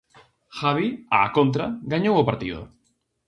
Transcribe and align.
Javi, 0.59 0.87
á 1.17 1.19
contra, 1.37 1.65
gañou 1.91 2.15
o 2.17 2.27
partido. 2.29 2.61